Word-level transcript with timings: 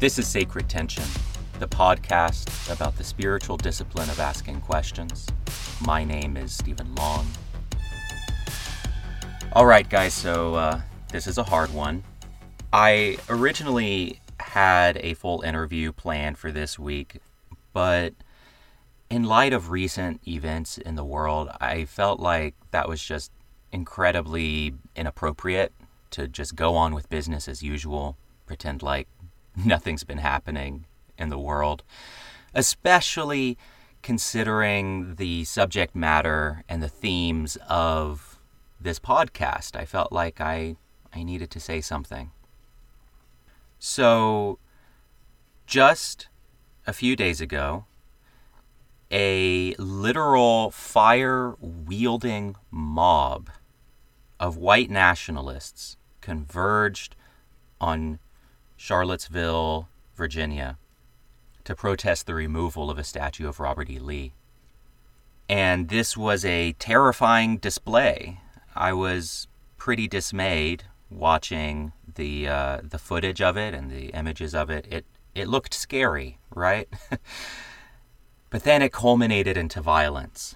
This 0.00 0.16
is 0.16 0.28
Sacred 0.28 0.68
Tension, 0.68 1.02
the 1.58 1.66
podcast 1.66 2.72
about 2.72 2.96
the 2.96 3.02
spiritual 3.02 3.56
discipline 3.56 4.08
of 4.10 4.20
asking 4.20 4.60
questions. 4.60 5.26
My 5.84 6.04
name 6.04 6.36
is 6.36 6.52
Stephen 6.52 6.94
Long. 6.94 7.26
All 9.54 9.66
right, 9.66 9.90
guys, 9.90 10.14
so 10.14 10.54
uh, 10.54 10.80
this 11.10 11.26
is 11.26 11.36
a 11.36 11.42
hard 11.42 11.74
one. 11.74 12.04
I 12.72 13.18
originally 13.28 14.20
had 14.38 14.98
a 14.98 15.14
full 15.14 15.40
interview 15.40 15.90
planned 15.90 16.38
for 16.38 16.52
this 16.52 16.78
week, 16.78 17.16
but 17.72 18.14
in 19.10 19.24
light 19.24 19.52
of 19.52 19.70
recent 19.70 20.20
events 20.28 20.78
in 20.78 20.94
the 20.94 21.04
world, 21.04 21.48
I 21.60 21.86
felt 21.86 22.20
like 22.20 22.54
that 22.70 22.88
was 22.88 23.02
just 23.02 23.32
incredibly 23.72 24.74
inappropriate 24.94 25.72
to 26.10 26.28
just 26.28 26.54
go 26.54 26.76
on 26.76 26.94
with 26.94 27.10
business 27.10 27.48
as 27.48 27.64
usual, 27.64 28.16
pretend 28.46 28.80
like 28.80 29.08
nothing's 29.64 30.04
been 30.04 30.18
happening 30.18 30.86
in 31.16 31.28
the 31.28 31.38
world, 31.38 31.82
especially 32.54 33.58
considering 34.02 35.16
the 35.16 35.44
subject 35.44 35.94
matter 35.94 36.62
and 36.68 36.82
the 36.82 36.88
themes 36.88 37.58
of 37.68 38.38
this 38.80 38.98
podcast. 38.98 39.76
I 39.76 39.84
felt 39.84 40.12
like 40.12 40.40
I, 40.40 40.76
I 41.12 41.22
needed 41.22 41.50
to 41.50 41.60
say 41.60 41.80
something. 41.80 42.30
So, 43.78 44.58
just 45.66 46.28
a 46.86 46.92
few 46.92 47.16
days 47.16 47.40
ago, 47.40 47.84
a 49.10 49.74
literal 49.78 50.70
fire 50.70 51.54
wielding 51.60 52.56
mob 52.70 53.50
of 54.38 54.56
white 54.56 54.90
nationalists 54.90 55.96
converged 56.20 57.16
on 57.80 58.18
Charlottesville, 58.78 59.88
Virginia, 60.16 60.78
to 61.64 61.74
protest 61.74 62.26
the 62.26 62.34
removal 62.34 62.90
of 62.90 62.98
a 62.98 63.04
statue 63.04 63.46
of 63.46 63.60
Robert 63.60 63.90
E. 63.90 63.98
Lee. 63.98 64.32
And 65.48 65.88
this 65.88 66.16
was 66.16 66.44
a 66.44 66.72
terrifying 66.74 67.58
display. 67.58 68.40
I 68.74 68.92
was 68.92 69.48
pretty 69.76 70.06
dismayed 70.06 70.84
watching 71.10 71.92
the 72.14 72.48
uh, 72.48 72.80
the 72.84 72.98
footage 72.98 73.42
of 73.42 73.56
it 73.56 73.74
and 73.74 73.90
the 73.90 74.06
images 74.08 74.54
of 74.54 74.70
it. 74.70 74.86
It 74.88 75.04
it 75.34 75.48
looked 75.48 75.74
scary, 75.74 76.38
right? 76.54 76.88
but 78.50 78.62
then 78.62 78.80
it 78.80 78.92
culminated 78.92 79.56
into 79.56 79.80
violence, 79.80 80.54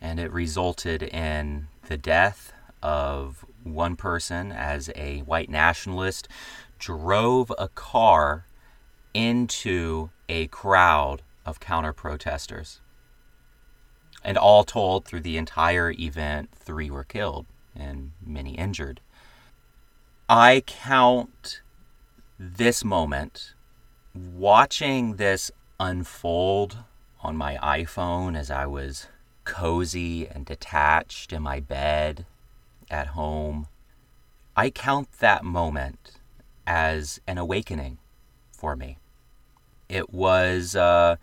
and 0.00 0.18
it 0.18 0.32
resulted 0.32 1.02
in 1.02 1.68
the 1.86 1.98
death 1.98 2.52
of 2.82 3.44
one 3.62 3.94
person 3.96 4.52
as 4.52 4.90
a 4.96 5.18
white 5.20 5.50
nationalist 5.50 6.28
drove 6.80 7.52
a 7.56 7.68
car 7.68 8.46
into 9.14 10.10
a 10.28 10.48
crowd 10.48 11.22
of 11.46 11.60
counter 11.60 11.92
protesters. 11.92 12.80
And 14.24 14.36
all 14.36 14.64
told, 14.64 15.04
through 15.04 15.20
the 15.20 15.36
entire 15.36 15.92
event, 15.92 16.50
three 16.54 16.90
were 16.90 17.04
killed 17.04 17.46
and 17.76 18.12
many 18.24 18.56
injured. 18.56 19.00
I 20.28 20.62
count 20.66 21.60
this 22.38 22.84
moment, 22.84 23.54
watching 24.14 25.16
this 25.16 25.50
unfold 25.78 26.78
on 27.22 27.36
my 27.36 27.56
iPhone 27.62 28.36
as 28.36 28.50
I 28.50 28.66
was 28.66 29.06
cozy 29.44 30.26
and 30.26 30.44
detached 30.44 31.32
in 31.32 31.42
my 31.42 31.60
bed 31.60 32.26
at 32.90 33.08
home, 33.08 33.66
I 34.56 34.70
count 34.70 35.12
that 35.20 35.44
moment 35.44 36.19
as 36.70 37.20
an 37.26 37.36
awakening 37.36 37.98
for 38.52 38.76
me. 38.76 38.96
It 39.88 40.10
was 40.14 40.76
uh, 40.76 41.16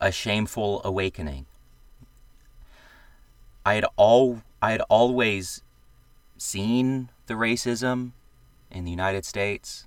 a 0.00 0.10
shameful 0.10 0.80
awakening. 0.82 1.44
I 3.66 3.74
had 3.74 3.84
all 3.96 4.40
I 4.62 4.70
had 4.70 4.80
always 4.88 5.62
seen 6.38 7.10
the 7.26 7.34
racism 7.34 8.12
in 8.70 8.84
the 8.84 8.90
United 8.90 9.26
States, 9.26 9.86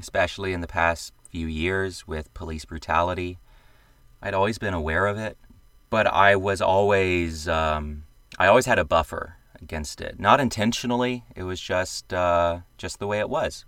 especially 0.00 0.54
in 0.54 0.62
the 0.62 0.66
past 0.66 1.12
few 1.30 1.46
years 1.46 2.08
with 2.08 2.32
police 2.32 2.64
brutality. 2.64 3.38
I'd 4.22 4.32
always 4.32 4.56
been 4.56 4.72
aware 4.72 5.08
of 5.08 5.18
it, 5.18 5.36
but 5.90 6.06
I 6.06 6.36
was 6.36 6.62
always 6.62 7.46
um, 7.48 8.04
I 8.38 8.46
always 8.46 8.64
had 8.64 8.78
a 8.78 8.84
buffer 8.84 9.36
against 9.60 10.00
it. 10.00 10.18
Not 10.18 10.40
intentionally. 10.40 11.24
It 11.36 11.42
was 11.42 11.60
just 11.60 12.14
uh, 12.14 12.60
just 12.78 12.98
the 12.98 13.06
way 13.06 13.18
it 13.18 13.28
was. 13.28 13.66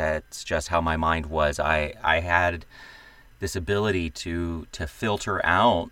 That's 0.00 0.44
just 0.44 0.68
how 0.68 0.80
my 0.80 0.96
mind 0.96 1.26
was. 1.26 1.60
I 1.60 1.92
I 2.02 2.20
had 2.20 2.64
this 3.38 3.54
ability 3.54 4.08
to 4.24 4.66
to 4.72 4.86
filter 4.86 5.44
out 5.44 5.90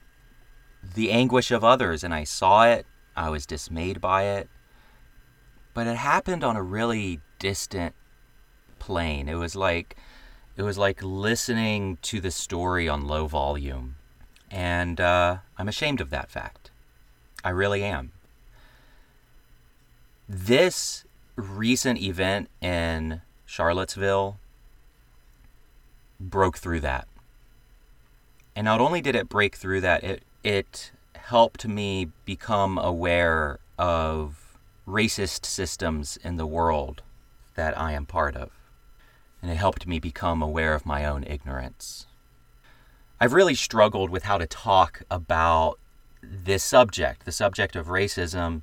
the 0.95 1.13
anguish 1.13 1.51
of 1.51 1.63
others, 1.63 2.03
and 2.03 2.15
I 2.15 2.25
saw 2.25 2.65
it. 2.65 2.87
I 3.15 3.29
was 3.29 3.45
dismayed 3.45 4.01
by 4.01 4.23
it, 4.25 4.49
but 5.75 5.87
it 5.87 5.97
happened 5.97 6.43
on 6.43 6.57
a 6.57 6.63
really 6.63 7.21
distant 7.39 7.95
plane. 8.79 9.29
It 9.29 9.35
was 9.35 9.55
like 9.55 9.97
it 10.57 10.63
was 10.63 10.79
like 10.79 11.03
listening 11.03 11.99
to 12.03 12.19
the 12.19 12.31
story 12.31 12.89
on 12.89 13.07
low 13.07 13.27
volume, 13.27 13.97
and 14.51 14.99
uh, 15.01 15.39
I'm 15.59 15.69
ashamed 15.69 16.01
of 16.01 16.09
that 16.11 16.31
fact. 16.31 16.71
I 17.45 17.51
really 17.51 17.85
am 17.85 18.13
this 20.29 21.05
recent 21.37 22.01
event 22.01 22.49
in 22.61 23.23
Charlottesville 23.49 24.39
broke 26.21 26.59
through 26.59 26.81
that. 26.81 27.09
And 28.55 28.67
not 28.67 28.79
only 28.79 29.01
did 29.01 29.17
it 29.17 29.31
break 29.31 29.57
through 29.57 29.81
that, 29.81 30.05
it 30.05 30.23
it 30.45 30.93
helped 31.17 31.67
me 31.67 32.11
become 32.27 32.77
aware 32.77 33.59
of 33.79 34.59
racist 34.87 35.47
systems 35.47 36.19
in 36.23 36.37
the 36.37 36.47
world 36.47 37.03
that 37.55 37.77
I 37.77 37.93
am 37.93 38.05
part 38.05 38.37
of. 38.37 38.51
And 39.41 39.51
it 39.51 39.57
helped 39.57 39.87
me 39.87 39.99
become 39.99 40.43
aware 40.43 40.75
of 40.75 40.85
my 40.85 41.07
own 41.07 41.25
ignorance. 41.25 42.07
I've 43.19 43.33
really 43.33 43.55
struggled 43.55 44.11
with 44.11 44.25
how 44.25 44.37
to 44.37 44.47
talk 44.47 45.03
about 45.11 45.79
this 46.23 46.63
subject, 46.63 47.25
the 47.25 47.33
subject 47.33 47.77
of 47.77 47.87
racism, 47.87 48.61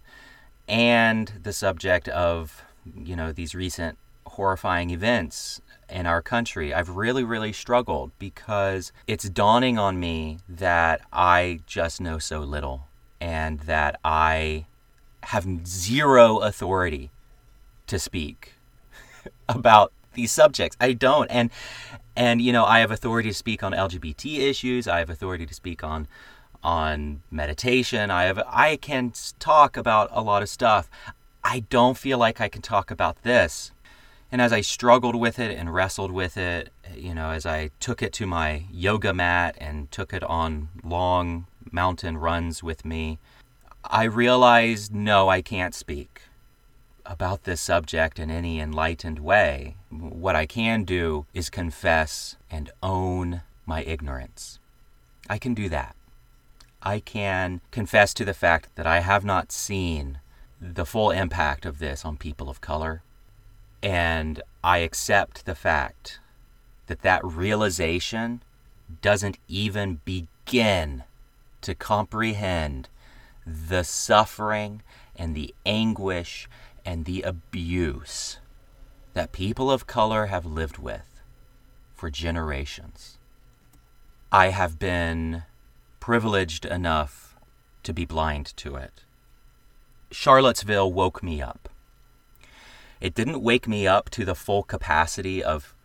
and 0.68 1.40
the 1.42 1.54
subject 1.54 2.08
of 2.08 2.64
you 2.96 3.16
know 3.16 3.32
these 3.32 3.56
recent 3.56 3.98
horrifying 4.36 4.90
events 4.90 5.62
in 5.90 6.06
our 6.06 6.22
country 6.22 6.74
i've 6.74 6.90
really 6.90 7.24
really 7.24 7.54
struggled 7.54 8.12
because 8.18 8.92
it's 9.08 9.30
dawning 9.30 9.78
on 9.78 10.00
me 10.00 10.40
that 10.50 11.02
i 11.14 11.60
just 11.68 12.02
know 12.02 12.18
so 12.18 12.40
little 12.40 12.88
and 13.20 13.62
that 13.62 14.00
i 14.04 14.66
have 15.24 15.46
zero 15.68 16.38
authority 16.40 17.12
to 17.88 18.00
speak 18.00 18.54
about 19.50 19.92
these 20.14 20.32
subjects 20.32 20.76
i 20.80 20.92
don't 20.92 21.28
and 21.30 21.50
and 22.16 22.42
you 22.42 22.52
know 22.52 22.66
i 22.66 22.80
have 22.80 22.92
authority 22.92 23.30
to 23.30 23.36
speak 23.36 23.62
on 23.62 23.74
lgbt 23.74 24.40
issues 24.40 24.88
i 24.88 25.00
have 25.00 25.10
authority 25.10 25.46
to 25.46 25.54
speak 25.54 25.84
on 25.84 26.08
on 26.66 27.22
meditation. 27.30 28.10
I 28.10 28.24
have 28.24 28.42
I 28.48 28.76
can 28.76 29.14
talk 29.38 29.78
about 29.78 30.10
a 30.12 30.22
lot 30.22 30.42
of 30.42 30.50
stuff. 30.50 30.90
I 31.44 31.60
don't 31.70 31.96
feel 31.96 32.18
like 32.18 32.42
I 32.42 32.50
can 32.50 32.64
talk 32.64 32.90
about 32.90 33.22
this. 33.22 33.72
And 34.36 34.42
as 34.42 34.52
I 34.52 34.60
struggled 34.60 35.16
with 35.16 35.40
it 35.40 35.58
and 35.58 35.74
wrestled 35.74 36.12
with 36.12 36.36
it, 36.36 36.70
you 36.94 37.16
know, 37.16 37.30
as 37.30 37.46
I 37.46 37.70
took 37.80 38.04
it 38.04 38.12
to 38.16 38.28
my 38.28 38.66
yoga 38.70 39.14
mat 39.14 39.56
and 39.60 39.90
took 39.94 40.12
it 40.12 40.24
on 40.24 40.68
long 40.84 41.48
mountain 41.72 42.18
runs 42.18 42.62
with 42.62 42.84
me, 42.84 43.18
I 43.86 44.04
realized 44.04 44.94
no, 44.94 45.30
I 45.30 45.42
can't 45.42 45.74
speak 45.74 46.24
about 47.06 47.46
this 47.46 47.62
subject 47.62 48.20
in 48.20 48.30
any 48.30 48.60
enlightened 48.60 49.20
way. 49.20 49.78
What 49.90 50.36
I 50.36 50.46
can 50.46 50.84
do 50.84 51.28
is 51.34 51.50
confess 51.50 52.36
and 52.52 52.70
own 52.84 53.42
my 53.66 53.84
ignorance. 53.84 54.60
I 55.30 55.38
can 55.38 55.54
do 55.54 55.70
that. 55.70 55.96
I 56.84 57.00
can 57.00 57.62
confess 57.72 58.14
to 58.16 58.26
the 58.26 58.34
fact 58.34 58.76
that 58.76 58.86
I 58.86 59.00
have 59.00 59.24
not 59.24 59.54
seen 59.54 60.20
the 60.60 60.86
full 60.86 61.12
impact 61.12 61.66
of 61.66 61.80
this 61.80 62.04
on 62.04 62.18
people 62.18 62.50
of 62.50 62.60
color. 62.60 63.02
And 63.86 64.42
I 64.64 64.80
accept 64.80 65.46
the 65.46 65.54
fact 65.54 66.20
that 66.88 67.04
that 67.04 67.24
realization 67.24 68.42
doesn't 69.04 69.38
even 69.48 70.02
begin 70.04 71.04
to 71.62 71.76
comprehend 71.76 72.90
the 73.46 73.84
suffering 73.84 74.82
and 75.16 75.36
the 75.36 75.54
anguish 75.68 76.50
and 76.84 77.06
the 77.06 77.22
abuse 77.22 78.40
that 79.14 79.32
people 79.32 79.70
of 79.70 79.86
color 79.86 80.26
have 80.26 80.48
lived 80.48 80.80
with 80.80 81.22
for 81.94 82.10
generations. 82.10 83.20
I 84.32 84.48
have 84.48 84.80
been 84.80 85.44
privileged 86.00 86.66
enough 86.66 87.36
to 87.84 87.94
be 87.94 88.06
blind 88.06 88.52
to 88.58 88.78
it. 88.78 89.04
Charlottesville 90.10 90.92
woke 90.92 91.22
me 91.22 91.40
up. 91.40 91.70
It 93.02 93.14
didn't 93.14 93.42
wake 93.42 93.68
me 93.68 93.88
up 93.88 94.10
to 94.12 94.26
the 94.26 94.36
full 94.36 94.64
capacity 94.64 95.44
of 95.44 95.76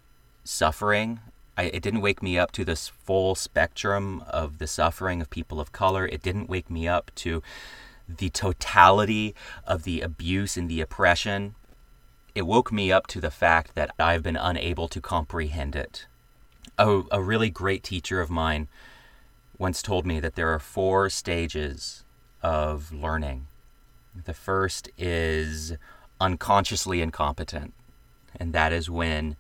suffering. 0.45 1.21
I, 1.57 1.65
it 1.65 1.83
didn't 1.83 2.01
wake 2.01 2.23
me 2.23 2.39
up 2.39 2.53
to 2.53 2.65
this 2.65 2.89
full 2.89 3.35
spectrum 3.35 4.23
of 4.29 4.59
the 4.59 4.67
suffering 4.67 5.21
of 5.21 5.31
people 5.31 5.61
of 5.61 5.73
color. 5.73 6.07
It 6.07 6.23
didn't 6.23 6.49
wake 6.49 6.71
me 6.71 6.89
up 6.89 7.11
to 7.17 7.43
the 8.09 8.31
totality 8.31 9.35
of 9.67 9.83
the 9.85 10.01
abuse 10.01 10.57
and 10.57 10.69
the 10.69 10.81
oppression. 10.81 11.55
It 12.35 12.47
woke 12.47 12.73
me 12.73 12.93
up 12.93 13.07
to 13.09 13.21
the 13.21 13.31
fact 13.31 13.75
that 13.75 13.91
I've 13.99 14.23
been 14.23 14.37
unable 14.37 14.89
to 14.89 15.01
comprehend 15.01 15.77
it. 15.77 16.07
A, 16.79 17.03
a 17.11 17.23
really 17.23 17.51
great 17.51 17.83
teacher 17.83 18.21
of 18.21 18.31
mine 18.31 18.69
once 19.59 19.83
told 19.83 20.07
me 20.07 20.21
that 20.21 20.37
there 20.37 20.53
are 20.55 20.59
four 20.59 21.11
stages 21.11 22.05
of 22.43 22.93
learning. 22.93 23.47
The 24.25 24.35
first 24.35 24.89
is 24.97 25.77
unconsciously 26.21 27.01
incompetent, 27.01 27.73
and 28.39 28.53
that 28.53 28.73
is 28.73 28.91
when 28.91 29.37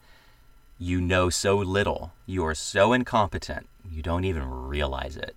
you 0.78 1.00
know 1.00 1.28
so 1.30 1.56
little, 1.56 2.12
you 2.26 2.44
are 2.44 2.54
so 2.54 2.92
incompetent, 2.92 3.66
you 3.90 4.02
don't 4.02 4.24
even 4.24 4.48
realize 4.48 5.16
it. 5.16 5.36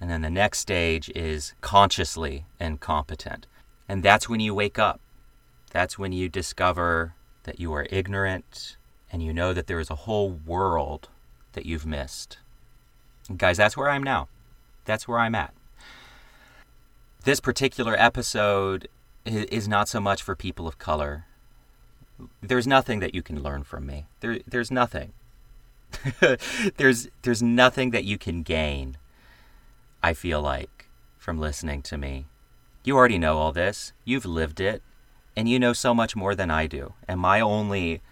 And 0.00 0.10
then 0.10 0.22
the 0.22 0.30
next 0.30 0.58
stage 0.58 1.10
is 1.14 1.54
consciously 1.60 2.44
incompetent, 2.60 3.46
and 3.88 4.02
that's 4.02 4.28
when 4.28 4.40
you 4.40 4.54
wake 4.54 4.78
up. 4.78 5.00
That's 5.70 5.98
when 5.98 6.12
you 6.12 6.28
discover 6.28 7.14
that 7.44 7.58
you 7.58 7.72
are 7.72 7.86
ignorant 7.90 8.76
and 9.10 9.22
you 9.22 9.32
know 9.32 9.52
that 9.52 9.66
there 9.66 9.80
is 9.80 9.90
a 9.90 9.94
whole 9.94 10.30
world 10.30 11.08
that 11.52 11.66
you've 11.66 11.86
missed. 11.86 12.38
And 13.28 13.38
guys, 13.38 13.56
that's 13.56 13.76
where 13.76 13.90
I'm 13.90 14.02
now. 14.02 14.28
That's 14.84 15.06
where 15.06 15.18
I'm 15.18 15.34
at. 15.34 15.52
This 17.24 17.40
particular 17.40 17.94
episode 17.96 18.88
is 19.24 19.68
not 19.68 19.88
so 19.88 20.00
much 20.00 20.22
for 20.22 20.34
people 20.34 20.66
of 20.66 20.78
color. 20.78 21.26
There's 22.40 22.66
nothing 22.66 23.00
that 23.00 23.14
you 23.14 23.22
can 23.22 23.42
learn 23.42 23.62
from 23.64 23.86
me. 23.86 24.06
There, 24.20 24.38
there's 24.46 24.70
nothing. 24.70 25.12
there's, 26.76 27.08
there's 27.22 27.42
nothing 27.42 27.90
that 27.90 28.04
you 28.04 28.18
can 28.18 28.42
gain. 28.42 28.96
I 30.02 30.14
feel 30.14 30.40
like 30.42 30.88
from 31.18 31.38
listening 31.38 31.82
to 31.82 31.96
me. 31.96 32.26
You 32.84 32.96
already 32.96 33.18
know 33.18 33.38
all 33.38 33.52
this. 33.52 33.92
You've 34.04 34.26
lived 34.26 34.60
it, 34.60 34.82
and 35.36 35.48
you 35.48 35.60
know 35.60 35.72
so 35.72 35.94
much 35.94 36.16
more 36.16 36.34
than 36.34 36.50
I 36.50 36.66
do. 36.66 36.94
And 37.06 37.20
my 37.20 37.40
only 37.40 38.02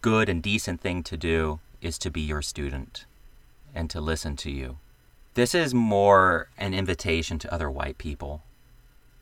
good 0.00 0.28
and 0.28 0.42
decent 0.42 0.80
thing 0.80 1.02
to 1.04 1.16
do 1.16 1.60
is 1.82 1.98
to 1.98 2.10
be 2.10 2.22
your 2.22 2.40
student 2.40 3.04
and 3.74 3.90
to 3.90 4.00
listen 4.00 4.36
to 4.36 4.50
you. 4.50 4.78
This 5.34 5.54
is 5.54 5.74
more 5.74 6.48
an 6.56 6.74
invitation 6.74 7.38
to 7.40 7.52
other 7.52 7.70
white 7.70 7.98
people 7.98 8.42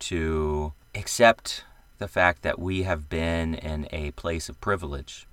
to 0.01 0.73
accept 0.95 1.65
the 1.99 2.09
fact 2.09 2.43
that 2.43 2.59
we 2.59 2.83
have 2.83 3.09
been 3.09 3.55
in 3.55 3.89
a 3.93 4.11
place 4.13 4.49
of 4.49 4.61
privilege, 4.61 5.27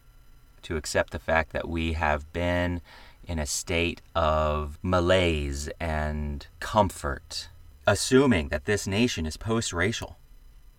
to 0.64 0.78
accept 0.78 1.12
the 1.12 1.20
fact 1.20 1.54
that 1.54 1.68
we 1.68 1.94
have 1.94 2.32
been 2.34 2.82
in 3.26 3.40
a 3.40 3.46
state 3.46 4.02
of 4.16 4.80
malaise 4.82 5.70
and 5.80 6.48
comfort, 6.60 7.50
assuming 7.86 8.48
that 8.50 8.66
this 8.66 8.88
nation 8.88 9.26
is 9.26 9.38
post 9.38 9.74
racial. 9.74 10.18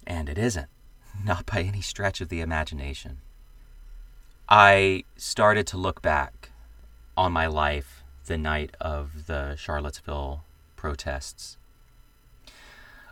And 0.06 0.28
it 0.28 0.38
isn't, 0.38 0.68
not 1.24 1.46
by 1.46 1.60
any 1.60 1.82
stretch 1.82 2.20
of 2.20 2.28
the 2.28 2.40
imagination. 2.40 3.18
I 4.48 5.04
started 5.16 5.66
to 5.68 5.76
look 5.76 6.00
back 6.00 6.50
on 7.16 7.32
my 7.32 7.46
life 7.46 8.02
the 8.26 8.38
night 8.38 8.74
of 8.80 9.26
the 9.26 9.56
Charlottesville 9.56 10.42
protests. 10.76 11.57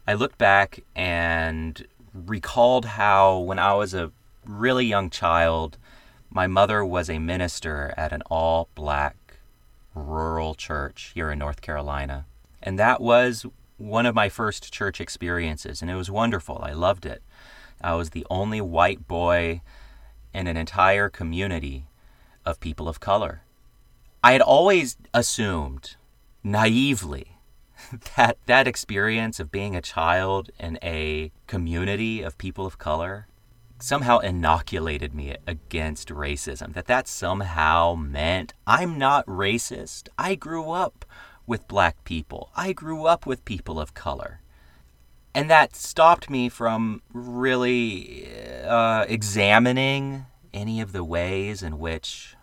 I 0.07 0.15
looked 0.15 0.39
back 0.39 0.81
and 0.95 1.85
recalled 2.15 2.85
how, 2.85 3.39
when 3.39 3.59
I 3.59 3.75
was 3.75 3.93
a 3.93 4.13
really 4.47 4.87
young 4.87 5.11
child, 5.11 5.79
my 6.31 6.47
mother 6.47 6.85
was 6.85 7.11
a 7.11 7.19
minister 7.19 7.93
at 7.97 8.13
an 8.13 8.23
all 8.31 8.69
black 8.75 9.17
rural 9.95 10.55
church 10.55 11.11
here 11.15 11.31
in 11.31 11.39
North 11.39 11.61
Carolina. 11.61 12.27
And 12.63 12.79
that 12.79 13.01
was 13.01 13.47
one 13.79 14.07
of 14.07 14.15
my 14.15 14.29
first 14.29 14.73
church 14.73 15.01
experiences, 15.01 15.83
and 15.83 15.91
it 15.91 15.97
was 15.97 16.11
wonderful. 16.11 16.61
I 16.63 16.73
loved 16.73 17.05
it. 17.05 17.23
I 17.81 17.95
was 17.95 18.11
the 18.11 18.27
only 18.31 18.61
white 18.61 19.09
boy 19.09 19.61
in 20.33 20.47
an 20.47 20.57
entire 20.57 21.09
community 21.09 21.87
of 22.45 22.61
people 22.61 22.89
of 22.89 23.01
color. 23.01 23.43
I 24.23 24.33
had 24.33 24.41
always 24.41 24.97
assumed, 25.13 25.97
naively, 26.43 27.36
that 28.17 28.39
that 28.47 28.67
experience 28.67 29.41
of 29.41 29.51
being 29.51 29.77
a 29.77 29.83
child 29.83 30.51
in 30.59 30.79
a 30.83 31.31
community 31.47 32.23
of 32.23 32.39
people 32.39 32.67
of 32.67 32.79
color 32.79 33.27
somehow 33.79 34.19
inoculated 34.19 35.15
me 35.15 35.37
against 35.47 36.09
racism 36.09 36.73
that 36.73 36.87
that 36.87 37.07
somehow 37.07 37.95
meant 37.95 38.55
i'm 38.67 38.99
not 38.99 39.27
racist. 39.27 40.09
I 40.19 40.35
grew 40.35 40.71
up 40.71 41.05
with 41.47 41.69
black 41.69 42.05
people. 42.05 42.51
I 42.57 42.73
grew 42.73 43.07
up 43.07 43.25
with 43.25 43.45
people 43.45 43.79
of 43.79 43.95
color. 43.95 44.41
And 45.35 45.51
that 45.51 45.77
stopped 45.77 46.31
me 46.31 46.49
from 46.49 47.03
really 47.13 48.29
uh, 48.65 49.05
examining 49.09 50.27
any 50.53 50.81
of 50.81 50.93
the 50.93 51.05
ways 51.05 51.63
in 51.63 51.79
which 51.79 52.35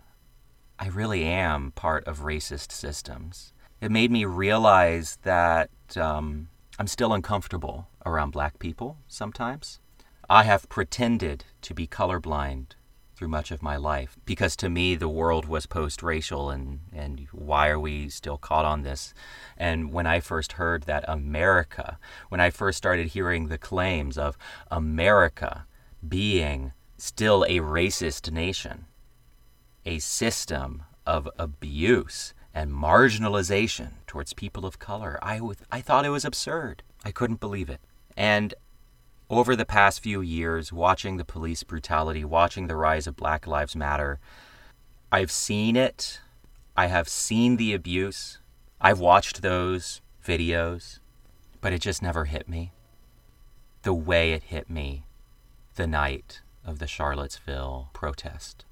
I 0.77 0.87
really 0.87 1.23
am 1.23 1.71
part 1.71 2.07
of 2.07 2.19
racist 2.19 2.71
systems. 2.71 3.51
It 3.83 3.91
made 3.91 4.11
me 4.11 4.23
realize 4.23 5.17
that 5.23 5.69
um, 5.97 6.47
I'm 6.79 6.87
still 6.87 7.11
uncomfortable 7.11 7.89
around 8.05 8.31
black 8.31 8.57
people 8.57 8.95
sometimes. 9.09 9.81
I 10.29 10.43
have 10.43 10.69
pretended 10.69 11.43
to 11.63 11.73
be 11.73 11.85
colorblind 11.85 12.75
through 13.13 13.27
much 13.27 13.51
of 13.51 13.61
my 13.61 13.75
life 13.75 14.17
because 14.23 14.55
to 14.55 14.69
me 14.69 14.95
the 14.95 15.09
world 15.09 15.49
was 15.49 15.65
post 15.65 16.01
racial 16.01 16.49
and, 16.49 16.79
and 16.93 17.27
why 17.33 17.67
are 17.67 17.79
we 17.79 18.07
still 18.07 18.37
caught 18.37 18.63
on 18.63 18.83
this? 18.83 19.13
And 19.57 19.91
when 19.91 20.07
I 20.07 20.21
first 20.21 20.53
heard 20.53 20.83
that 20.83 21.03
America, 21.05 21.99
when 22.29 22.39
I 22.39 22.51
first 22.51 22.77
started 22.77 23.07
hearing 23.07 23.49
the 23.49 23.57
claims 23.57 24.17
of 24.17 24.37
America 24.71 25.65
being 26.07 26.71
still 26.97 27.43
a 27.49 27.59
racist 27.59 28.31
nation, 28.31 28.85
a 29.85 29.99
system 29.99 30.83
of 31.05 31.27
abuse 31.37 32.33
and 32.53 32.71
marginalization 32.71 33.91
towards 34.05 34.33
people 34.33 34.65
of 34.65 34.79
color. 34.79 35.17
I, 35.21 35.39
thought 35.81 36.05
it 36.05 36.09
was 36.09 36.25
absurd. 36.25 36.83
I 37.03 37.11
couldn't 37.11 37.39
believe 37.39 37.69
it. 37.69 37.79
And 38.15 38.53
over 39.29 39.55
the 39.55 39.65
past 39.65 40.01
few 40.01 40.21
years, 40.21 40.71
watching 40.71 41.17
the 41.17 41.25
police 41.25 41.63
brutality, 41.63 42.23
watching 42.23 42.67
the 42.67 42.75
rise 42.75 43.07
of 43.07 43.15
Black 43.15 43.47
Lives 43.47 43.75
Matter, 43.75 44.19
I've 45.11 45.31
seen 45.31 45.75
it. 45.75 46.21
I 46.77 46.87
have 46.87 47.09
seen 47.09 47.57
the 47.57 47.73
abuse. 47.73 48.39
I've 48.79 48.99
watched 48.99 49.41
those 49.41 50.01
videos, 50.25 50.99
but 51.61 51.73
it 51.73 51.81
just 51.81 52.01
never 52.01 52.25
hit 52.25 52.47
me 52.47 52.71
the 53.83 53.93
way 53.93 54.31
it 54.31 54.43
hit 54.43 54.69
me 54.69 55.05
the 55.75 55.87
night 55.87 56.41
of 56.65 56.79
the 56.79 56.87
Charlottesville 56.87 57.89
protest. 57.93 58.65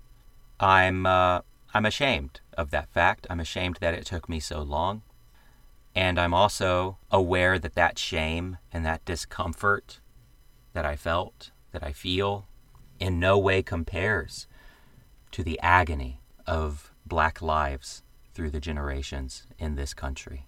I'm 0.60 1.06
uh, 1.06 1.42
I'm 1.74 1.86
ashamed 1.86 2.42
of 2.58 2.72
that 2.72 2.90
fact. 2.90 3.28
I'm 3.30 3.40
ashamed 3.40 3.78
that 3.82 3.94
it 3.94 4.06
took 4.06 4.28
me 4.28 4.40
so 4.40 4.62
long. 4.62 5.04
And 5.96 6.20
I'm 6.20 6.34
also 6.34 6.98
aware 7.10 7.60
that 7.60 7.76
that 7.76 7.98
shame 7.98 8.58
and 8.72 8.86
that 8.86 9.06
discomfort 9.06 10.00
that 10.74 10.86
I 10.86 10.96
felt, 10.96 11.52
that 11.72 11.84
I 11.84 11.92
feel, 11.92 12.48
in 13.00 13.20
no 13.20 13.38
way 13.38 13.62
compares 13.62 14.48
to 15.32 15.44
the 15.44 15.60
agony 15.62 16.22
of 16.46 16.92
black 17.06 17.42
lives 17.42 18.04
through 18.34 18.52
the 18.52 18.60
generations 18.60 19.48
in 19.58 19.76
this 19.76 19.94
country. 19.94 20.46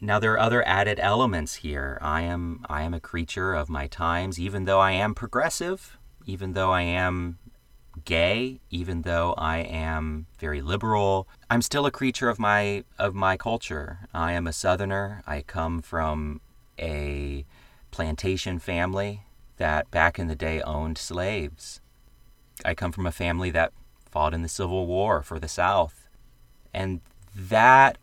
Now 0.00 0.18
there 0.18 0.32
are 0.32 0.38
other 0.38 0.66
added 0.66 0.98
elements 1.00 1.56
here. 1.56 1.98
I 2.02 2.22
am 2.22 2.64
I 2.68 2.82
am 2.82 2.92
a 2.92 3.00
creature 3.00 3.54
of 3.54 3.70
my 3.70 3.86
times 3.86 4.38
even 4.38 4.64
though 4.64 4.80
I 4.80 4.92
am 4.92 5.14
progressive, 5.14 5.96
even 6.26 6.52
though 6.52 6.72
I 6.72 6.82
am 6.82 7.38
gay, 8.04 8.60
even 8.70 9.02
though 9.02 9.34
I 9.36 9.58
am 9.58 10.26
very 10.38 10.60
liberal. 10.60 11.28
I'm 11.50 11.62
still 11.62 11.86
a 11.86 11.90
creature 11.90 12.28
of 12.28 12.38
my 12.38 12.84
of 12.98 13.14
my 13.14 13.36
culture. 13.36 14.00
I 14.12 14.32
am 14.32 14.46
a 14.46 14.52
southerner. 14.52 15.22
I 15.26 15.42
come 15.42 15.82
from 15.82 16.40
a 16.78 17.44
plantation 17.90 18.58
family 18.58 19.22
that 19.56 19.90
back 19.90 20.18
in 20.18 20.26
the 20.26 20.34
day 20.34 20.60
owned 20.62 20.98
slaves. 20.98 21.80
I 22.64 22.74
come 22.74 22.92
from 22.92 23.06
a 23.06 23.12
family 23.12 23.50
that 23.50 23.72
fought 24.10 24.34
in 24.34 24.42
the 24.42 24.48
Civil 24.48 24.86
War 24.86 25.22
for 25.22 25.38
the 25.38 25.48
South. 25.48 26.08
And 26.72 27.00
that 27.34 27.98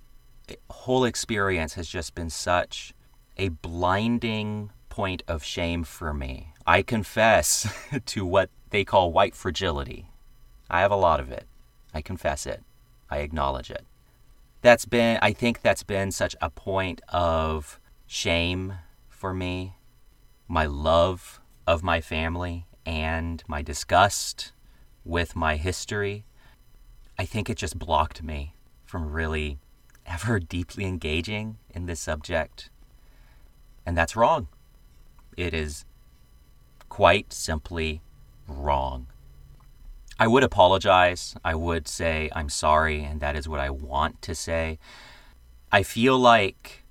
whole 0.70 1.06
experience 1.06 1.74
has 1.76 1.88
just 1.88 2.16
been 2.16 2.30
such 2.30 2.94
a 3.38 3.50
blinding 3.50 4.72
point 4.92 5.24
of 5.28 5.44
shame 5.44 5.84
for 5.84 6.14
me. 6.14 6.54
I 6.68 6.84
confess 6.84 7.74
to 8.06 8.26
what 8.26 8.52
they 8.70 8.84
call 8.84 9.12
white 9.12 9.34
fragility. 9.34 10.10
I 10.70 10.82
have 10.82 10.92
a 10.92 10.96
lot 10.96 11.20
of 11.20 11.32
it. 11.32 11.48
I 11.94 12.02
confess 12.02 12.46
it. 12.46 12.62
I 13.10 13.20
acknowledge 13.20 13.72
it. 13.72 13.86
That's 14.62 14.86
been, 14.86 15.18
I 15.22 15.34
think 15.34 15.62
that's 15.62 15.82
been 15.84 16.12
such 16.12 16.36
a 16.40 16.50
point 16.50 17.02
of 17.10 17.80
shame 18.06 18.76
for 19.10 19.34
me. 19.34 19.78
My 20.48 20.66
love 20.66 21.42
of 21.66 21.82
my 21.82 22.02
family 22.02 22.68
and 22.86 23.44
my 23.48 23.62
disgust 23.62 24.52
with 25.04 25.36
my 25.36 25.56
history. 25.56 26.26
I 27.18 27.26
think 27.26 27.50
it 27.50 27.58
just 27.58 27.80
blocked 27.80 28.22
me 28.22 28.56
from 28.86 29.12
really 29.12 29.60
ever 30.06 30.40
deeply 30.40 30.86
engaging 30.86 31.58
in 31.74 31.86
this 31.86 32.02
subject. 32.02 32.70
And 33.86 33.98
that's 33.98 34.16
wrong. 34.16 34.48
It 35.38 35.54
is 35.54 35.86
quite 36.90 37.32
simply 37.34 38.02
wrong. 38.48 39.08
I 40.20 40.28
would 40.28 40.44
apologize. 40.44 41.36
I 41.44 41.56
would 41.56 41.88
say 41.88 42.30
I'm 42.36 42.50
sorry, 42.50 43.04
and 43.04 43.20
that 43.22 43.36
is 43.36 43.48
what 43.48 43.60
I 43.60 43.70
want 43.70 44.22
to 44.24 44.36
say. 44.36 44.78
I 45.72 45.84
feel 45.84 46.18
like 46.20 46.84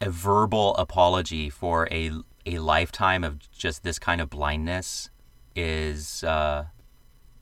a 0.00 0.10
verbal 0.10 0.74
apology 0.76 1.50
for 1.50 1.86
a, 1.90 2.10
a 2.46 2.58
lifetime 2.58 3.22
of 3.22 3.50
just 3.52 3.84
this 3.84 3.98
kind 3.98 4.20
of 4.20 4.28
blindness 4.28 5.10
is 5.54 6.24
uh, 6.24 6.64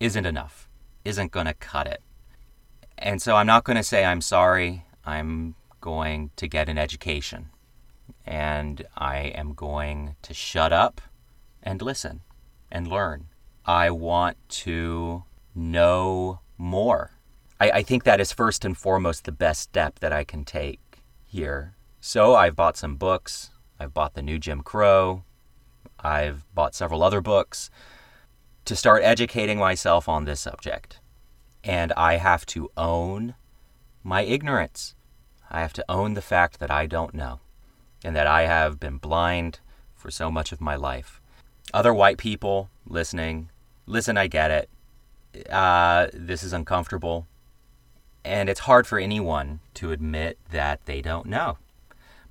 isn't 0.01 0.27
enough, 0.27 0.69
isn't 1.05 1.33
going 1.33 1.47
to 1.47 1.55
cut 1.55 1.87
it. 1.87 2.03
And 2.99 3.23
so 3.23 3.37
I'm 3.37 3.47
not 3.47 3.65
going 3.65 3.77
to 3.77 3.83
say 3.83 4.05
I'm 4.05 4.21
sorry. 4.21 4.85
I'm 5.05 5.55
going 5.81 6.31
to 6.37 6.47
get 6.47 6.69
an 6.69 6.79
education. 6.79 7.52
And 8.25 8.87
I 8.97 9.19
am 9.19 9.55
going 9.55 10.17
to 10.23 10.35
shut 10.35 10.73
up 10.73 11.01
and 11.63 11.83
listen 11.83 12.23
and 12.71 12.89
learn. 12.89 13.27
I 13.65 13.91
want 13.91 14.37
to 14.49 15.25
know 15.55 16.41
more. 16.59 17.13
I, 17.61 17.71
I 17.71 17.83
think 17.83 18.05
that 18.05 18.21
is 18.21 18.33
first 18.33 18.65
and 18.65 18.77
foremost 18.77 19.25
the 19.25 19.33
best 19.33 19.61
step 19.61 20.01
that 20.01 20.13
I 20.13 20.25
can 20.25 20.45
take 20.45 21.03
here. 21.25 21.77
So 22.01 22.35
I've 22.35 22.57
bought 22.57 22.77
some 22.77 22.97
books. 22.97 23.51
I've 23.79 23.95
bought 23.95 24.15
the 24.15 24.23
new 24.23 24.39
Jim 24.39 24.63
Crow. 24.63 25.25
I've 26.01 26.45
bought 26.55 26.75
several 26.75 27.03
other 27.03 27.21
books 27.21 27.71
to 28.65 28.75
start 28.75 29.03
educating 29.05 29.59
myself 29.59 30.09
on 30.09 30.25
this 30.25 30.41
subject. 30.41 31.01
And 31.63 31.93
I 31.93 32.17
have 32.17 32.45
to 32.47 32.71
own 32.77 33.35
my 34.03 34.23
ignorance. 34.23 34.95
I 35.51 35.61
have 35.61 35.73
to 35.75 35.85
own 35.89 36.15
the 36.15 36.23
fact 36.23 36.59
that 36.59 36.71
I 36.71 36.87
don't 36.87 37.15
know 37.15 37.41
and 38.05 38.15
that 38.17 38.27
I 38.27 38.43
have 38.43 38.81
been 38.81 38.99
blind 38.99 39.61
for 39.95 40.11
so 40.11 40.31
much 40.31 40.53
of 40.53 40.61
my 40.61 40.77
life. 40.77 41.21
Other 41.73 41.95
white 41.95 42.19
people 42.19 42.71
listening, 42.87 43.51
listen, 43.87 44.19
I 44.19 44.27
get 44.27 44.51
it. 44.51 45.51
Uh, 45.51 46.09
this 46.13 46.43
is 46.43 46.53
uncomfortable. 46.53 47.27
And 48.25 48.49
it's 48.49 48.61
hard 48.61 48.87
for 48.87 48.99
anyone 48.99 49.61
to 49.75 49.93
admit 49.93 50.39
that 50.51 50.85
they 50.87 51.01
don't 51.01 51.27
know. 51.27 51.59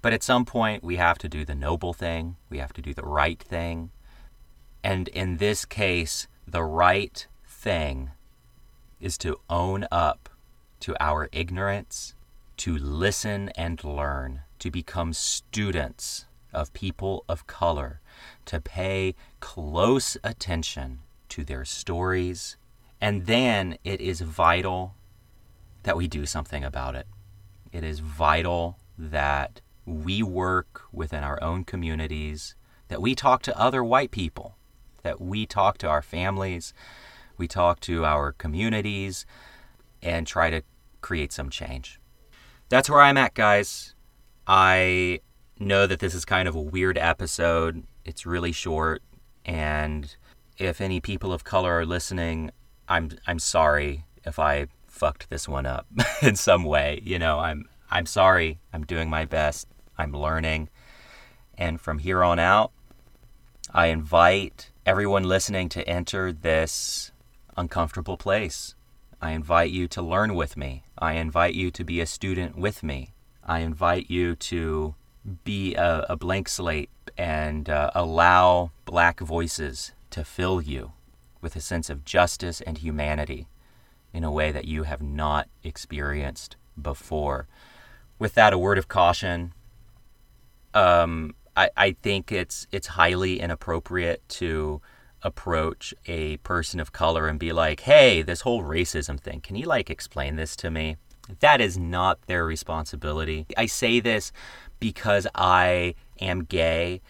But 0.02 0.14
at 0.14 0.24
some 0.24 0.46
point, 0.46 0.84
we 0.84 0.96
have 0.96 1.18
to 1.20 1.30
do 1.30 1.46
the 1.46 1.56
noble 1.56 1.94
thing, 1.94 2.38
we 2.50 2.58
have 2.58 2.74
to 2.74 2.82
do 2.82 2.94
the 2.94 3.04
right 3.04 3.40
thing. 3.40 3.92
And 4.84 5.08
in 5.10 5.38
this 5.38 5.64
case, 5.64 6.28
the 6.48 6.64
right 6.64 7.28
thing 7.46 8.12
is 9.00 9.18
to 9.20 9.40
own 9.50 9.88
up 9.92 10.30
to 10.82 10.96
our 11.00 11.30
ignorance, 11.32 12.16
to 12.58 12.78
listen 12.78 13.50
and 13.50 13.84
learn, 13.84 14.42
to 14.62 14.70
become 14.70 15.12
students 15.12 16.26
of 16.54 16.72
people 16.74 17.26
of 17.28 17.48
color, 17.48 18.00
to 18.46 18.62
pay 18.62 19.16
close 19.40 20.18
attention 20.24 21.00
to 21.30 21.44
their 21.44 21.66
stories. 21.66 22.58
And 23.00 23.26
then 23.26 23.78
it 23.84 24.00
is 24.00 24.22
vital 24.22 24.94
that 25.82 25.98
we 25.98 26.08
do 26.08 26.28
something 26.28 26.64
about 26.64 26.96
it. 26.96 27.08
It 27.72 27.84
is 27.84 28.02
vital 28.02 28.78
that 29.00 29.62
we 29.84 30.22
work 30.22 30.84
within 30.92 31.24
our 31.24 31.42
own 31.42 31.64
communities, 31.64 32.54
that 32.88 33.02
we 33.02 33.16
talk 33.16 33.42
to 33.44 33.60
other 33.60 33.84
white 33.84 34.12
people, 34.12 34.58
that 35.02 35.20
we 35.20 35.48
talk 35.48 35.80
to 35.80 35.88
our 35.88 36.04
families, 36.04 36.72
we 37.36 37.48
talk 37.48 37.80
to 37.80 38.06
our 38.06 38.34
communities, 38.34 39.26
and 40.04 40.28
try 40.28 40.52
to 40.52 40.62
create 41.02 41.34
some 41.34 41.50
change. 41.50 42.00
That's 42.70 42.92
where 42.92 43.02
I'm 43.02 43.18
at, 43.18 43.34
guys. 43.34 43.96
I 44.54 45.22
know 45.60 45.88
that 45.88 46.00
this 46.00 46.14
is 46.14 46.26
kind 46.26 46.46
of 46.46 46.56
a 46.56 46.62
weird 46.62 46.98
episode. 46.98 47.84
It's 48.04 48.26
really 48.26 48.52
short, 48.52 49.02
and 49.46 50.14
if 50.58 50.82
any 50.82 51.00
people 51.00 51.32
of 51.32 51.46
color 51.46 51.80
are 51.80 51.86
listening, 51.86 52.52
I'm 52.90 53.12
I'm 53.26 53.40
sorry 53.40 54.04
if 54.26 54.40
I 54.40 54.68
fucked 54.88 55.30
this 55.30 55.48
one 55.48 55.66
up 55.66 55.88
in 56.22 56.36
some 56.36 56.66
way. 56.66 57.00
You 57.02 57.18
know, 57.18 57.40
I'm 57.40 57.70
I'm 57.90 58.06
sorry. 58.06 58.60
I'm 58.74 58.84
doing 58.84 59.10
my 59.10 59.24
best. 59.24 59.70
I'm 59.98 60.12
learning. 60.12 60.68
And 61.58 61.80
from 61.80 62.00
here 62.00 62.22
on 62.22 62.38
out, 62.38 62.74
I 63.74 63.86
invite 63.86 64.70
everyone 64.86 65.24
listening 65.24 65.70
to 65.70 65.88
enter 65.88 66.34
this 66.34 67.14
uncomfortable 67.56 68.18
place. 68.18 68.76
I 69.22 69.32
invite 69.32 69.72
you 69.72 69.88
to 69.88 70.02
learn 70.02 70.36
with 70.36 70.58
me. 70.58 70.84
I 70.98 71.14
invite 71.14 71.54
you 71.54 71.72
to 71.72 71.86
be 71.86 72.02
a 72.02 72.06
student 72.06 72.58
with 72.58 72.84
me. 72.84 73.14
I 73.52 73.60
invite 73.60 74.10
you 74.10 74.36
to 74.36 74.96
be 75.44 75.76
a, 75.76 76.06
a 76.08 76.16
blank 76.16 76.48
slate 76.48 76.90
and 77.18 77.70
uh, 77.70 77.92
allow 77.94 78.72
black 78.86 79.20
voices 79.20 79.92
to 80.12 80.24
fill 80.24 80.62
you 80.62 80.94
with 81.42 81.58
a 81.58 81.60
sense 81.60 81.90
of 81.90 82.06
justice 82.06 82.62
and 82.62 82.78
humanity 82.78 83.50
in 84.14 84.24
a 84.24 84.32
way 84.32 84.54
that 84.54 84.64
you 84.64 84.84
have 84.84 85.02
not 85.02 85.50
experienced 85.66 86.56
before. 86.82 87.50
With 88.18 88.36
that, 88.36 88.54
a 88.54 88.58
word 88.58 88.78
of 88.78 88.88
caution. 88.88 89.54
Um, 90.74 91.36
I, 91.58 91.72
I 91.76 91.92
think 91.92 92.32
it's 92.32 92.68
it's 92.72 92.88
highly 92.88 93.42
inappropriate 93.42 94.22
to 94.40 94.80
approach 95.24 95.94
a 96.06 96.38
person 96.38 96.80
of 96.80 96.94
color 96.94 97.28
and 97.28 97.38
be 97.38 97.52
like, 97.52 97.82
"Hey, 97.82 98.22
this 98.22 98.42
whole 98.42 98.64
racism 98.64 99.20
thing, 99.20 99.42
can 99.42 99.58
you 99.58 99.66
like 99.66 99.90
explain 99.90 100.38
this 100.38 100.56
to 100.56 100.72
me?" 100.72 100.96
That 101.40 101.62
is 101.62 101.78
not 101.78 102.22
their 102.28 102.46
responsibility. 102.46 103.46
I 103.58 103.66
say 103.66 104.00
this 104.00 104.32
because 104.80 105.28
I 105.36 105.96
am 106.20 106.44
gay 106.44 107.02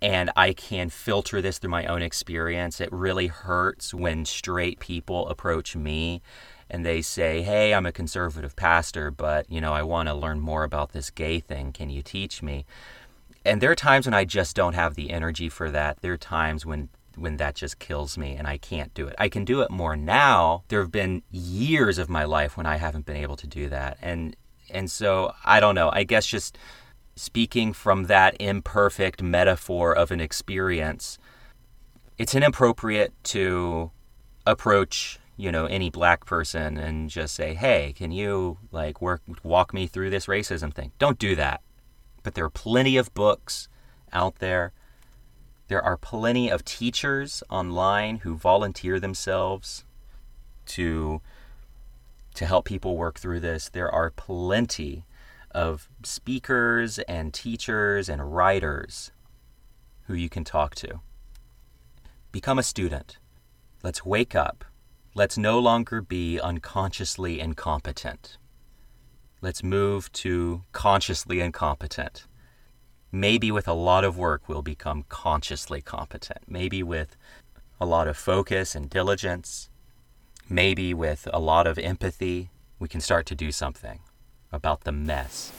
and 0.00 0.30
I 0.36 0.52
can 0.52 0.90
filter 0.90 1.42
this 1.42 1.58
through 1.58 1.70
my 1.70 1.86
own 1.86 2.02
experience. 2.02 2.80
It 2.80 2.92
really 2.92 3.26
hurts 3.26 3.92
when 3.92 4.24
straight 4.24 4.78
people 4.78 5.28
approach 5.28 5.74
me 5.74 6.22
and 6.70 6.84
they 6.84 7.02
say, 7.02 7.42
"Hey, 7.42 7.72
I'm 7.74 7.86
a 7.86 7.92
conservative 7.92 8.54
pastor, 8.54 9.10
but 9.10 9.50
you 9.50 9.60
know, 9.60 9.72
I 9.72 9.82
want 9.82 10.08
to 10.08 10.14
learn 10.14 10.40
more 10.40 10.64
about 10.64 10.92
this 10.92 11.10
gay 11.10 11.40
thing. 11.40 11.72
Can 11.72 11.90
you 11.90 12.02
teach 12.02 12.42
me?" 12.42 12.64
And 13.44 13.60
there 13.60 13.70
are 13.70 13.76
times 13.76 14.06
when 14.06 14.14
I 14.14 14.24
just 14.24 14.54
don't 14.54 14.74
have 14.74 14.94
the 14.94 15.10
energy 15.10 15.48
for 15.48 15.70
that. 15.70 16.00
There 16.00 16.12
are 16.12 16.18
times 16.18 16.66
when 16.66 16.90
when 17.18 17.36
that 17.36 17.54
just 17.54 17.78
kills 17.78 18.16
me 18.16 18.34
and 18.34 18.46
I 18.46 18.58
can't 18.58 18.92
do 18.94 19.06
it. 19.06 19.14
I 19.18 19.28
can 19.28 19.44
do 19.44 19.60
it 19.60 19.70
more 19.70 19.96
now. 19.96 20.64
There 20.68 20.80
have 20.80 20.92
been 20.92 21.22
years 21.30 21.98
of 21.98 22.08
my 22.08 22.24
life 22.24 22.56
when 22.56 22.66
I 22.66 22.76
haven't 22.76 23.06
been 23.06 23.16
able 23.16 23.36
to 23.36 23.46
do 23.46 23.68
that. 23.68 23.98
And 24.00 24.36
and 24.70 24.90
so 24.90 25.32
I 25.44 25.60
don't 25.60 25.74
know. 25.74 25.90
I 25.92 26.04
guess 26.04 26.26
just 26.26 26.58
speaking 27.16 27.72
from 27.72 28.04
that 28.04 28.36
imperfect 28.38 29.22
metaphor 29.22 29.94
of 29.94 30.10
an 30.10 30.20
experience, 30.20 31.18
it's 32.16 32.34
inappropriate 32.34 33.12
to 33.24 33.90
approach 34.46 35.18
you 35.36 35.52
know 35.52 35.66
any 35.66 35.88
black 35.88 36.24
person 36.26 36.76
and 36.76 37.10
just 37.10 37.34
say 37.34 37.54
hey 37.54 37.92
can 37.96 38.10
you 38.10 38.58
like 38.72 39.00
work 39.00 39.22
walk 39.42 39.72
me 39.72 39.86
through 39.86 40.10
this 40.10 40.26
racism 40.26 40.72
thing 40.72 40.90
don't 40.98 41.18
do 41.18 41.36
that 41.36 41.60
but 42.22 42.34
there 42.34 42.44
are 42.44 42.50
plenty 42.50 42.96
of 42.96 43.12
books 43.14 43.68
out 44.12 44.36
there 44.36 44.72
there 45.68 45.82
are 45.82 45.96
plenty 45.96 46.48
of 46.48 46.64
teachers 46.64 47.42
online 47.48 48.18
who 48.18 48.36
volunteer 48.36 48.98
themselves 48.98 49.84
to 50.66 51.20
to 52.34 52.46
help 52.46 52.64
people 52.64 52.96
work 52.96 53.18
through 53.18 53.40
this 53.40 53.68
there 53.70 53.90
are 53.90 54.10
plenty 54.10 55.04
of 55.50 55.88
speakers 56.02 56.98
and 57.00 57.32
teachers 57.32 58.08
and 58.08 58.34
writers 58.34 59.10
who 60.06 60.14
you 60.14 60.28
can 60.28 60.44
talk 60.44 60.74
to 60.74 61.00
become 62.32 62.58
a 62.58 62.62
student 62.62 63.18
let's 63.82 64.04
wake 64.04 64.34
up 64.34 64.64
Let's 65.18 65.36
no 65.36 65.58
longer 65.58 66.00
be 66.00 66.38
unconsciously 66.38 67.40
incompetent. 67.40 68.38
Let's 69.40 69.64
move 69.64 70.12
to 70.12 70.62
consciously 70.70 71.40
incompetent. 71.40 72.28
Maybe 73.10 73.50
with 73.50 73.66
a 73.66 73.72
lot 73.72 74.04
of 74.04 74.18
work, 74.18 74.48
we'll 74.48 74.62
become 74.62 75.04
consciously 75.08 75.80
competent. 75.80 76.40
Maybe 76.46 76.82
with 76.82 77.16
a 77.80 77.86
lot 77.86 78.06
of 78.06 78.18
focus 78.18 78.74
and 78.74 78.90
diligence, 78.90 79.70
maybe 80.48 80.92
with 80.92 81.26
a 81.32 81.38
lot 81.38 81.66
of 81.66 81.78
empathy, 81.78 82.50
we 82.78 82.86
can 82.86 83.00
start 83.00 83.24
to 83.26 83.34
do 83.34 83.50
something 83.50 84.00
about 84.52 84.84
the 84.84 84.92
mess 84.92 85.52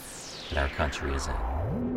that 0.50 0.60
our 0.60 0.70
country 0.70 1.14
is 1.14 1.28
in. 1.28 1.89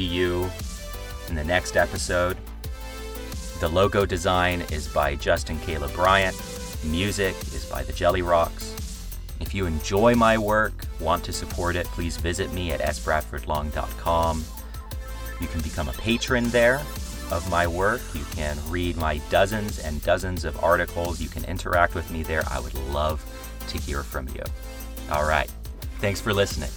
You 0.00 0.50
in 1.28 1.34
the 1.34 1.44
next 1.44 1.76
episode. 1.76 2.36
The 3.60 3.68
logo 3.68 4.06
design 4.06 4.62
is 4.72 4.88
by 4.88 5.16
Justin 5.16 5.58
Caleb 5.60 5.92
Bryant. 5.92 6.36
Music 6.84 7.34
is 7.54 7.66
by 7.66 7.82
the 7.82 7.92
Jelly 7.92 8.22
Rocks. 8.22 8.74
If 9.40 9.54
you 9.54 9.66
enjoy 9.66 10.14
my 10.14 10.38
work, 10.38 10.86
want 11.00 11.24
to 11.24 11.32
support 11.32 11.76
it, 11.76 11.86
please 11.86 12.16
visit 12.16 12.52
me 12.52 12.72
at 12.72 12.80
sbradfordlong.com. 12.80 14.44
You 15.40 15.46
can 15.46 15.60
become 15.62 15.88
a 15.88 15.92
patron 15.92 16.48
there 16.50 16.82
of 17.30 17.48
my 17.50 17.66
work. 17.66 18.02
You 18.14 18.24
can 18.32 18.58
read 18.68 18.96
my 18.96 19.18
dozens 19.30 19.78
and 19.78 20.02
dozens 20.02 20.44
of 20.44 20.62
articles. 20.62 21.20
You 21.20 21.28
can 21.28 21.44
interact 21.44 21.94
with 21.94 22.10
me 22.10 22.22
there. 22.22 22.42
I 22.50 22.60
would 22.60 22.74
love 22.90 23.24
to 23.68 23.78
hear 23.78 24.02
from 24.02 24.28
you. 24.28 24.42
All 25.10 25.24
right. 25.24 25.50
Thanks 25.98 26.20
for 26.20 26.32
listening. 26.32 26.70